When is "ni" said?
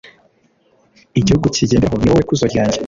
1.97-2.11